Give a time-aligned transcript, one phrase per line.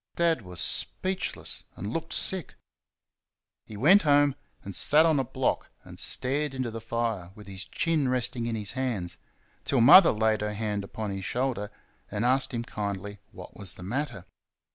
[0.15, 2.55] Dad was speechless, and looked sick.
[3.67, 7.65] He went home and sat on a block and stared into the fire with his
[7.65, 9.17] chin resting in his hands,
[9.63, 11.69] till Mother laid her hand upon his shoulder
[12.09, 14.25] and asked him kindly what was the matter.